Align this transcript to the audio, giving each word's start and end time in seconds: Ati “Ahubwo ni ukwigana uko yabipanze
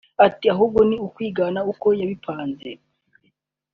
Ati 0.25 0.45
“Ahubwo 0.53 0.79
ni 0.89 0.95
ukwigana 1.07 1.59
uko 1.71 1.87
yabipanze 1.99 2.69